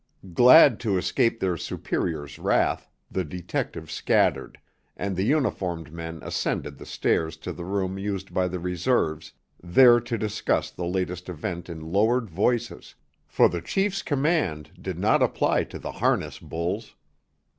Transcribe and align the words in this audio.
Glad 0.33 0.79
to 0.79 0.97
escape 0.97 1.39
their 1.39 1.55
superior's 1.55 2.39
wrath, 2.39 2.89
the 3.11 3.23
detectives 3.23 3.93
scattered, 3.93 4.59
and 4.97 5.15
the 5.15 5.21
uniformed 5.25 5.93
men 5.93 6.21
ascended 6.23 6.79
the 6.79 6.87
stairs 6.87 7.37
to 7.37 7.53
the 7.53 7.65
room 7.65 7.99
used 7.99 8.33
by 8.33 8.47
the 8.47 8.57
reserves, 8.59 9.33
there 9.61 9.99
to 9.99 10.17
discuss 10.17 10.71
the 10.71 10.85
latest 10.85 11.29
event 11.29 11.69
in 11.69 11.81
lowered 11.91 12.31
voices, 12.31 12.95
for 13.27 13.47
the 13.47 13.61
chief's 13.61 14.01
command 14.01 14.71
did 14.81 14.97
not 14.97 15.21
apply 15.21 15.63
to 15.65 15.77
the 15.77 15.91
"harness 15.91 16.39
bulls." 16.39 16.95